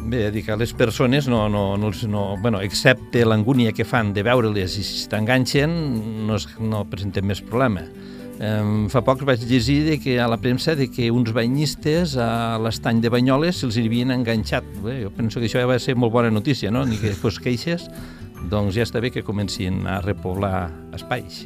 Bé, 0.01 0.31
dir 0.33 0.41
que 0.41 0.55
les 0.57 0.73
persones, 0.73 1.27
no, 1.29 1.47
no, 1.49 1.77
no, 1.77 1.91
no, 2.09 2.21
bueno, 2.41 2.61
excepte 2.65 3.21
l'angúnia 3.25 3.71
que 3.71 3.85
fan 3.85 4.15
de 4.15 4.23
veure-les 4.25 4.79
i 4.81 4.85
si 4.85 5.05
t'enganxen, 5.11 5.75
no, 6.25 6.39
no 6.65 6.81
presenten 6.89 7.27
més 7.29 7.43
problema. 7.45 7.85
Um, 8.41 8.87
fa 8.89 9.03
poc 9.05 9.21
vaig 9.27 9.43
llegir 9.45 9.83
de 9.85 9.99
que 10.01 10.15
a 10.17 10.25
la 10.25 10.39
premsa 10.41 10.73
de 10.73 10.87
que 10.89 11.11
uns 11.13 11.29
banyistes 11.35 12.15
a 12.17 12.57
l'estany 12.57 13.03
de 13.03 13.11
Banyoles 13.13 13.61
se'ls 13.61 13.77
hi 13.77 13.85
havien 13.85 14.15
enganxat. 14.15 14.65
Bé, 14.81 15.03
jo 15.03 15.13
penso 15.13 15.37
que 15.37 15.45
això 15.45 15.61
ja 15.61 15.69
va 15.69 15.77
ser 15.77 15.93
molt 15.93 16.15
bona 16.15 16.33
notícia, 16.33 16.73
no? 16.73 16.81
Ni 16.89 16.97
que 16.97 17.13
fos 17.13 17.37
queixes, 17.37 17.85
doncs 18.49 18.73
ja 18.73 18.87
està 18.87 19.03
bé 19.03 19.13
que 19.13 19.21
comencin 19.21 19.85
a 19.85 20.01
repoblar 20.01 20.71
espais. 20.97 21.45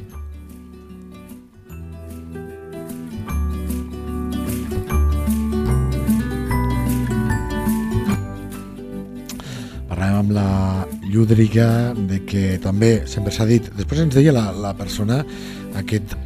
Amb 10.18 10.32
la 10.34 10.86
llúdriga 11.06 11.94
de 11.96 12.22
que 12.28 12.58
també 12.62 13.06
sempre 13.10 13.32
s'ha 13.34 13.46
dit, 13.48 13.68
després 13.78 14.02
ens 14.04 14.16
deia 14.16 14.34
la, 14.34 14.48
la 14.52 14.72
persona, 14.78 15.20
aquest 15.76 16.16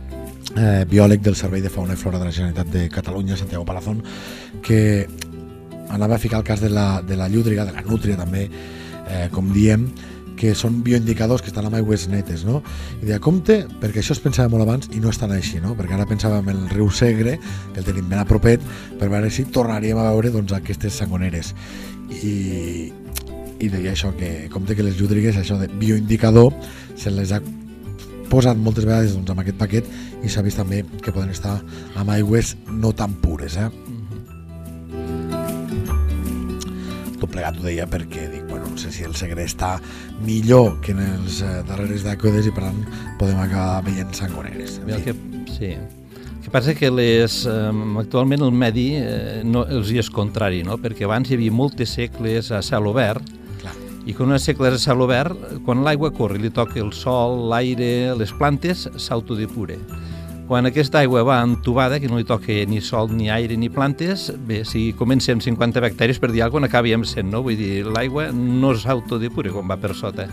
eh, 0.56 0.84
biòleg 0.90 1.22
del 1.24 1.36
Servei 1.38 1.62
de 1.62 1.72
Fauna 1.72 1.96
i 1.96 2.00
Flora 2.00 2.18
de 2.18 2.28
la 2.28 2.34
Generalitat 2.34 2.70
de 2.72 2.88
Catalunya, 2.92 3.36
Santiago 3.36 3.64
Palazón, 3.64 4.02
que 4.62 5.08
anava 5.90 6.16
a 6.16 6.22
ficar 6.22 6.38
el 6.38 6.46
cas 6.46 6.60
de 6.60 6.70
la, 6.70 7.02
de 7.02 7.16
la 7.16 7.28
llúdriga, 7.28 7.64
de 7.66 7.74
la 7.74 7.82
nútria 7.82 8.16
també, 8.16 8.48
eh, 9.08 9.28
com 9.34 9.52
diem, 9.52 9.90
que 10.40 10.54
són 10.56 10.78
bioindicadors 10.80 11.42
que 11.44 11.50
estan 11.52 11.66
amb 11.68 11.76
aigües 11.76 12.06
netes, 12.08 12.46
no? 12.48 12.62
I 13.02 13.10
deia, 13.10 13.18
compte, 13.20 13.58
perquè 13.82 14.00
això 14.00 14.14
es 14.16 14.22
pensava 14.24 14.48
molt 14.48 14.64
abans 14.64 14.88
i 14.96 15.02
no 15.02 15.12
és 15.12 15.18
tan 15.20 15.34
així, 15.34 15.60
no? 15.60 15.74
Perquè 15.76 15.98
ara 15.98 16.08
pensàvem 16.08 16.48
en 16.48 16.62
el 16.62 16.70
riu 16.72 16.88
Segre, 16.88 17.36
que 17.74 17.82
el 17.82 17.86
tenim 17.86 18.08
ben 18.08 18.22
a 18.22 18.24
per 18.24 19.08
veure 19.08 19.30
si 19.30 19.44
tornaríem 19.44 19.98
a 19.98 20.08
veure 20.08 20.30
doncs, 20.32 20.54
aquestes 20.56 20.96
sangoneres. 20.96 21.52
I, 22.22 22.90
i 23.60 23.68
deia 23.68 23.92
això, 23.92 24.10
que 24.16 24.48
compte 24.52 24.76
que 24.76 24.84
les 24.84 24.96
llúdrigues, 24.98 25.36
això 25.36 25.58
de 25.60 25.68
bioindicador, 25.80 26.54
se 26.96 27.12
les 27.12 27.32
ha 27.32 27.40
posat 28.30 28.56
moltes 28.56 28.86
vegades 28.86 29.14
doncs, 29.16 29.32
amb 29.32 29.42
aquest 29.42 29.58
paquet 29.58 29.86
i 30.22 30.30
s'ha 30.30 30.44
vist 30.46 30.60
també 30.60 30.84
que 31.02 31.12
poden 31.12 31.32
estar 31.34 31.58
amb 31.98 32.12
aigües 32.14 32.54
no 32.70 32.94
tan 32.96 33.16
pures. 33.22 33.58
Eh? 33.58 33.68
Tot 37.20 37.28
plegat 37.28 37.58
ho 37.58 37.66
deia 37.66 37.88
perquè 37.90 38.28
dic, 38.32 38.44
bueno, 38.48 38.70
no 38.70 38.78
sé 38.80 38.92
si 38.94 39.04
el 39.04 39.16
Segre 39.18 39.44
està 39.44 39.74
millor 40.24 40.78
que 40.84 40.94
en 40.94 41.02
els 41.04 41.42
eh, 41.44 41.60
darreres 41.68 42.06
dècades 42.06 42.48
i 42.48 42.54
per 42.54 42.68
tant 42.68 42.84
podem 43.20 43.40
acabar 43.42 43.82
veient 43.88 44.14
sangoneres. 44.16 44.78
El 44.86 45.02
que, 45.04 45.16
sí. 45.50 45.74
El 45.74 46.46
que 46.46 46.54
passa 46.54 46.72
que 46.78 46.88
les, 46.88 47.42
um, 47.50 47.98
actualment 48.00 48.46
el 48.46 48.54
medi 48.54 48.88
eh, 49.02 49.42
no, 49.44 49.66
els 49.66 49.90
hi 49.90 50.00
és 50.00 50.08
contrari, 50.08 50.62
no? 50.64 50.78
perquè 50.80 51.04
abans 51.04 51.28
hi 51.28 51.36
havia 51.36 51.52
moltes 51.52 51.98
segles 51.98 52.54
a 52.54 52.62
cel 52.64 52.88
obert. 52.88 53.39
I 54.08 54.14
quan 54.16 54.30
una 54.30 54.40
segla 54.40 54.70
és 54.70 54.78
a 54.78 54.84
cel 54.90 55.02
obert, 55.04 55.36
quan 55.66 55.84
l'aigua 55.84 56.12
corre 56.14 56.38
i 56.38 56.44
li 56.44 56.52
toca 56.54 56.80
el 56.80 56.94
sol, 56.96 57.50
l'aire, 57.50 58.14
les 58.16 58.32
plantes, 58.32 58.86
s'autodepura. 58.96 59.76
Quan 60.50 60.66
aquesta 60.66 60.98
aigua 60.98 61.22
va 61.22 61.36
entubada, 61.46 62.00
que 62.02 62.08
no 62.10 62.18
li 62.18 62.26
toca 62.26 62.56
ni 62.66 62.80
sol, 62.82 63.12
ni 63.14 63.28
aire, 63.30 63.54
ni 63.60 63.68
plantes, 63.70 64.30
bé, 64.48 64.64
si 64.66 64.88
comença 64.98 65.30
amb 65.30 65.44
50 65.44 65.84
bacteris, 65.84 66.18
per 66.18 66.32
dir 66.32 66.42
alguna 66.42 66.66
cosa, 66.66 66.80
n'acabi 66.80 66.96
amb 66.96 67.06
100, 67.06 67.30
no? 67.30 67.44
Vull 67.46 67.60
dir, 67.60 67.84
l'aigua 67.86 68.30
no 68.34 68.72
s'autodepura 68.74 69.52
quan 69.54 69.70
va 69.70 69.78
per 69.78 69.94
sota. 69.94 70.26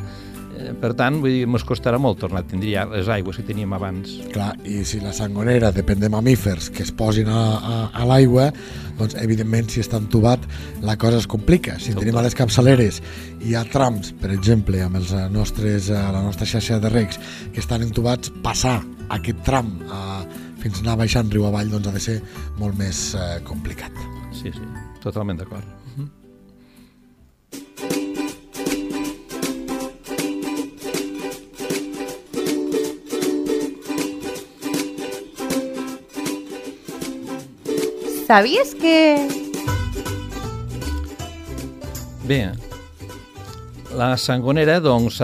Eh, 0.58 0.74
Per 0.82 0.94
tant, 0.98 1.20
vull 1.22 1.34
dir, 1.34 1.46
mos 1.50 1.64
costarà 1.68 2.00
molt 2.02 2.20
tornar 2.22 2.42
a 2.44 2.48
tindre 2.48 2.72
ja 2.72 2.86
les 2.90 3.08
aigües 3.14 3.38
que 3.40 3.46
teníem 3.46 3.74
abans. 3.78 4.16
Clar, 4.34 4.52
i 4.66 4.84
si 4.88 5.00
la 5.04 5.14
sangonera 5.16 5.72
depèn 5.76 6.02
de 6.02 6.10
mamífers 6.14 6.72
que 6.74 6.84
es 6.86 6.92
posin 6.92 7.30
a, 7.30 7.44
a, 7.58 7.78
a 7.94 8.08
l'aigua, 8.10 8.50
doncs 8.98 9.18
evidentment 9.22 9.70
si 9.72 9.84
està 9.84 10.00
entubat 10.02 10.44
la 10.86 10.98
cosa 10.98 11.22
es 11.22 11.30
complica. 11.30 11.78
Si 11.82 11.94
Tot, 11.94 12.04
tenim 12.04 12.18
a 12.18 12.26
les 12.26 12.38
capçaleres 12.38 13.02
i 13.42 13.52
hi 13.52 13.56
ha 13.58 13.64
trams, 13.70 14.14
per 14.18 14.34
exemple, 14.34 14.82
amb 14.84 15.00
els 15.02 15.14
eh, 15.14 15.28
nostres, 15.34 15.92
eh, 15.94 16.04
la 16.18 16.24
nostra 16.26 16.50
xarxa 16.50 16.82
de 16.84 16.94
recs 16.94 17.22
que 17.54 17.62
estan 17.64 17.86
entubats, 17.86 18.34
passar 18.44 18.80
aquest 19.14 19.44
tram 19.48 19.72
a, 19.94 20.22
fins 20.62 20.82
anar 20.84 20.98
baixant 21.04 21.30
riu 21.32 21.46
avall 21.48 21.70
doncs 21.72 21.92
ha 21.92 21.96
de 21.96 22.04
ser 22.04 22.20
molt 22.60 22.78
més 22.80 23.12
eh, 23.16 23.38
complicat. 23.48 23.94
Sí, 24.36 24.52
sí, 24.54 24.72
totalment 25.04 25.40
d'acord. 25.40 25.87
Sabies 38.27 38.75
que... 38.75 39.25
Bé, 42.27 42.41
la 43.96 44.17
sangonera, 44.19 44.81
doncs, 44.84 45.22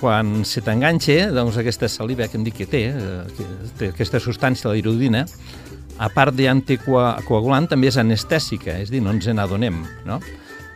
quan 0.00 0.30
se 0.48 0.62
t'enganxa, 0.64 1.26
doncs 1.36 1.58
aquesta 1.60 1.90
saliva 1.92 2.24
que 2.24 2.40
em 2.40 2.46
dic 2.46 2.56
que 2.62 2.68
té, 2.72 2.80
eh, 2.88 3.20
que 3.36 3.48
té 3.76 3.90
aquesta 3.92 4.16
substància, 4.16 4.70
la 4.72 4.80
irodina, 4.80 5.26
a 6.00 6.08
part 6.08 6.32
d'anticoagulant, 6.40 7.68
també 7.68 7.92
és 7.92 8.00
anestèsica, 8.00 8.80
és 8.80 8.88
a 8.88 8.96
dir, 8.96 9.04
no 9.04 9.12
ens 9.12 9.28
n'adonem, 9.28 9.84
no? 10.08 10.16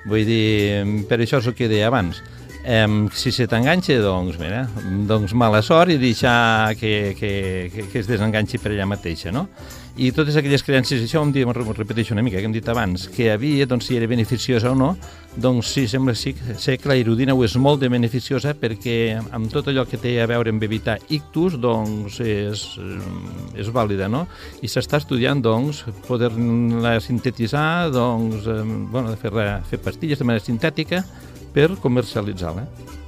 Vull 0.04 0.28
dir, 0.28 0.84
per 1.08 1.22
això 1.22 1.40
és 1.40 1.48
el 1.48 1.56
que 1.56 1.72
deia 1.72 1.88
abans. 1.88 2.20
Um, 2.62 3.06
si 3.16 3.32
se 3.32 3.48
t'enganxa, 3.48 3.96
doncs, 4.04 4.36
mira, 4.38 4.66
doncs 5.08 5.32
mala 5.32 5.64
sort 5.64 5.96
i 5.96 5.96
deixar 5.98 6.76
que, 6.76 7.16
que, 7.16 7.32
que, 7.72 7.88
que 7.88 8.02
es 8.04 8.10
desenganxi 8.10 8.60
per 8.60 8.76
ella 8.76 8.84
mateixa, 8.86 9.32
no? 9.32 9.48
I 9.92 10.08
totes 10.16 10.38
aquelles 10.40 10.62
creences, 10.64 11.02
això 11.04 11.20
em, 11.20 11.28
diu, 11.34 11.44
em 11.44 11.52
repeteixo 11.52 12.14
una 12.14 12.22
mica, 12.24 12.38
que 12.40 12.48
hem 12.48 12.54
dit 12.54 12.68
abans, 12.72 13.10
que 13.12 13.26
havia, 13.28 13.66
doncs, 13.68 13.90
si 13.90 13.98
era 13.98 14.06
beneficiosa 14.08 14.70
o 14.70 14.78
no, 14.78 14.94
doncs 15.36 15.68
sí, 15.74 15.84
sembla 15.88 16.14
sí, 16.16 16.32
sé 16.56 16.78
que 16.80 16.88
la 16.88 16.96
irodina 16.96 17.34
ho 17.36 17.42
és 17.44 17.58
molt 17.60 17.82
de 17.82 17.90
beneficiosa 17.92 18.54
perquè 18.56 18.94
amb 19.36 19.52
tot 19.52 19.68
allò 19.68 19.84
que 19.88 20.00
té 20.00 20.14
a 20.22 20.28
veure 20.30 20.54
amb 20.54 20.64
evitar 20.64 20.96
ictus, 21.12 21.58
doncs 21.60 22.22
és, 22.24 22.64
és 23.52 23.68
vàlida, 23.68 24.08
no? 24.08 24.24
I 24.64 24.72
s'està 24.72 25.02
estudiant, 25.02 25.44
doncs, 25.44 25.84
poder-la 26.08 26.96
sintetitzar, 27.04 27.92
doncs, 27.92 28.48
eh, 28.48 28.64
bueno, 28.64 29.12
fer, 29.20 29.36
fer 29.68 29.82
pastilles 29.84 30.24
de 30.24 30.30
manera 30.30 30.44
sintètica, 30.48 31.04
per 31.52 31.74
comercialitzar-la. 31.84 33.01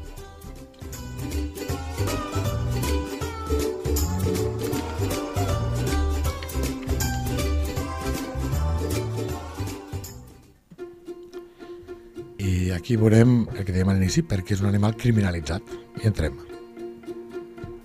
Aquí 12.84 12.98
veurem 13.00 13.46
el 13.56 13.64
que 13.64 13.72
dèiem 13.72 13.88
a 13.88 13.96
l'inici, 13.96 14.20
perquè 14.28 14.52
és 14.52 14.60
un 14.60 14.68
animal 14.68 14.92
criminalitzat. 15.00 15.72
I 16.02 16.08
entrem. 16.10 16.36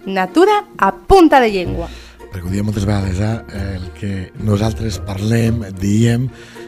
Natura 0.06 0.60
a 0.76 0.92
punta 0.92 1.40
de 1.40 1.48
llengua. 1.54 1.88
Perquè 2.30 2.44
ho 2.46 2.52
diem 2.52 2.68
moltes 2.68 2.86
vegades, 2.86 3.22
eh? 3.24 3.78
el 3.78 3.86
que 3.96 4.12
nosaltres 4.44 5.00
parlem, 5.08 5.64
diem, 5.80 6.28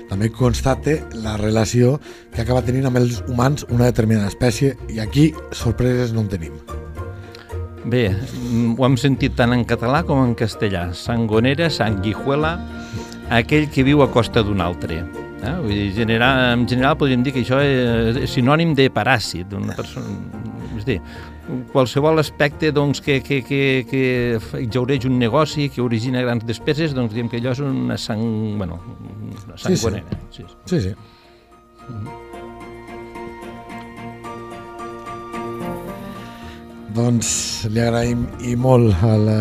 també 0.09 0.31
constate 0.31 1.01
la 1.25 1.35
relació 1.37 1.97
que 2.31 2.41
acaba 2.41 2.63
tenint 2.63 2.87
amb 2.87 3.01
els 3.01 3.19
humans 3.27 3.67
una 3.69 3.89
determinada 3.91 4.31
espècie 4.31 4.77
i 4.89 5.01
aquí 5.03 5.29
sorpreses 5.51 6.15
no 6.15 6.23
en 6.23 6.31
tenim. 6.31 6.55
Bé, 7.83 8.07
mm, 8.13 8.77
ho 8.79 8.87
hem 8.87 8.95
sentit 8.95 9.35
tant 9.35 9.51
en 9.51 9.65
català 9.67 10.05
com 10.07 10.23
en 10.23 10.37
castellà. 10.39 10.93
Sangonera, 10.95 11.69
sanguijuela, 11.69 12.55
aquell 13.29 13.67
que 13.69 13.83
viu 13.83 14.05
a 14.05 14.09
costa 14.11 14.43
d'un 14.45 14.61
altre. 14.63 15.03
Eh? 15.41 15.53
Vull 15.63 15.73
dir, 15.73 15.91
general, 15.95 16.41
en 16.53 16.67
general 16.69 16.97
podríem 16.99 17.23
dir 17.25 17.33
que 17.33 17.41
això 17.41 17.59
és 17.65 18.29
sinònim 18.29 18.75
de 18.77 18.87
paràsit, 18.93 19.49
d'una 19.49 19.75
persona... 19.77 20.13
És 20.77 20.85
dir, 20.87 20.97
qualsevol 21.73 22.21
aspecte 22.21 22.71
doncs, 22.73 23.01
que, 23.05 23.19
que, 23.25 23.41
que, 23.45 23.61
que 23.89 24.03
exaureix 24.61 25.05
un 25.09 25.17
negoci, 25.21 25.69
que 25.73 25.83
origina 25.83 26.23
grans 26.25 26.45
despeses, 26.47 26.95
doncs 26.97 27.15
diem 27.17 27.29
que 27.29 27.41
allò 27.41 27.55
és 27.57 27.63
una 27.65 27.97
sang... 28.01 28.25
Bueno, 28.61 28.81
una 29.45 29.57
sangonera. 29.57 30.21
Sí, 30.29 30.45
sí. 30.45 30.59
sí, 30.65 30.81
sí. 30.89 30.95
Mm 31.89 32.03
-hmm. 32.03 32.31
Doncs 36.91 37.27
li 37.71 37.79
agraïm 37.79 38.25
i 38.43 38.57
molt 38.59 39.03
a 39.05 39.13
la 39.15 39.35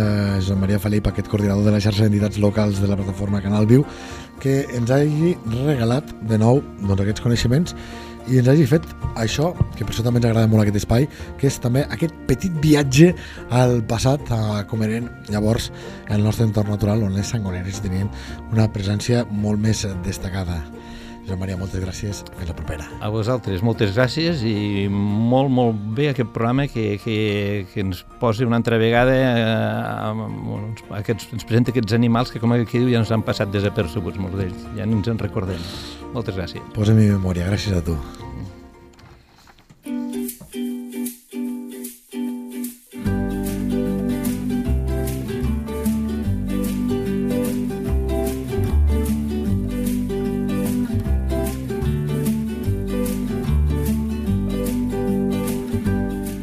Joan 0.44 0.60
Maria 0.62 0.78
Felip, 0.78 1.08
aquest 1.10 1.26
coordinador 1.30 1.64
de 1.66 1.72
la 1.74 1.80
xarxa 1.82 2.04
d'entitats 2.04 2.38
locals 2.38 2.78
de 2.78 2.86
la 2.86 2.98
plataforma 2.98 3.40
Canal 3.42 3.66
Viu, 3.66 3.82
que 4.40 4.62
ens 4.76 4.90
hagi 4.92 5.34
regalat 5.64 6.14
de 6.28 6.38
nou 6.40 6.62
doncs, 6.80 7.00
aquests 7.00 7.24
coneixements 7.24 7.76
i 8.30 8.38
ens 8.38 8.50
hagi 8.52 8.66
fet 8.68 8.84
això, 9.18 9.50
que 9.76 9.84
per 9.84 9.94
això 9.94 10.04
també 10.06 10.20
ens 10.20 10.28
agrada 10.28 10.50
molt 10.50 10.62
aquest 10.62 10.80
espai, 10.82 11.06
que 11.40 11.48
és 11.48 11.56
també 11.62 11.82
aquest 11.90 12.14
petit 12.28 12.54
viatge 12.62 13.10
al 13.56 13.80
passat, 13.90 14.22
a 14.30 14.62
Comerent, 14.70 15.08
llavors, 15.32 15.70
en 16.08 16.18
el 16.18 16.26
nostre 16.26 16.46
entorn 16.46 16.70
natural, 16.70 17.02
on 17.06 17.16
les 17.16 17.32
sangoneres 17.32 17.80
tenien 17.82 18.10
una 18.52 18.68
presència 18.72 19.24
molt 19.30 19.60
més 19.62 19.86
destacada. 20.04 20.60
Joan 21.30 21.38
Maria, 21.44 21.56
moltes 21.60 21.78
gràcies. 21.84 22.24
Fins 22.34 22.50
la 22.50 22.56
propera. 22.58 22.86
A 22.98 23.10
vosaltres, 23.14 23.62
moltes 23.62 23.92
gràcies 23.94 24.42
i 24.42 24.88
molt, 24.90 25.50
molt 25.54 25.78
bé 25.94 26.08
aquest 26.10 26.32
programa 26.34 26.66
que, 26.70 26.96
que, 27.04 27.18
que 27.70 27.84
ens 27.84 28.02
posi 28.18 28.48
una 28.48 28.58
altra 28.58 28.80
vegada 28.82 29.14
eh, 29.14 30.96
aquests, 30.98 31.30
ens 31.36 31.46
presenta 31.46 31.70
aquests 31.70 31.94
animals 31.94 32.34
que, 32.34 32.42
com 32.42 32.56
aquí 32.56 32.82
diu, 32.82 32.90
ja 32.90 33.04
ens 33.04 33.14
han 33.14 33.22
passat 33.26 33.52
desapercebuts, 33.54 34.18
molts 34.18 34.40
d'ells. 34.40 34.66
Ja 34.78 34.88
no 34.90 34.98
ens 34.98 35.12
en 35.12 35.22
recordem. 35.22 35.62
Moltes 36.16 36.34
gràcies. 36.34 36.66
Posa 36.74 36.98
mi 36.98 37.06
memòria, 37.12 37.46
gràcies 37.46 37.78
a 37.78 37.84
tu. 37.86 37.94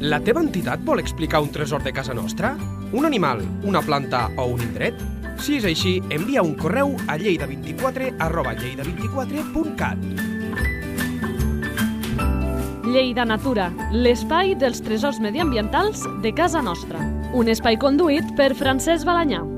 La 0.08 0.22
teva 0.24 0.40
entitat 0.40 0.80
vol 0.88 1.02
explicar 1.02 1.42
un 1.44 1.50
tresor 1.52 1.82
de 1.84 1.92
casa 1.92 2.14
nostra? 2.16 2.54
Un 2.96 3.04
animal, 3.06 3.42
una 3.68 3.82
planta 3.84 4.30
o 4.40 4.46
un 4.54 4.62
indret? 4.64 5.02
Si 5.44 5.58
és 5.58 5.66
així, 5.68 5.98
envia 6.16 6.46
un 6.46 6.54
correu 6.56 6.94
a 7.12 7.18
lleida24 7.20 8.14
arroba 8.24 8.54
lleida24.cat. 8.56 10.08
Lleida 12.88 13.28
Natura, 13.28 13.68
l'espai 13.92 14.56
dels 14.56 14.80
tresors 14.86 15.20
mediambientals 15.20 16.08
de 16.24 16.32
casa 16.32 16.64
nostra. 16.64 17.04
Un 17.36 17.52
espai 17.52 17.76
conduït 17.76 18.32
per 18.40 18.54
Francesc 18.56 19.04
Balanyà. 19.04 19.57